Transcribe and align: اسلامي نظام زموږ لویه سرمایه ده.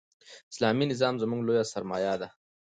اسلامي 0.51 0.85
نظام 0.91 1.15
زموږ 1.21 1.41
لویه 1.47 1.65
سرمایه 1.73 2.13
ده. 2.21 2.27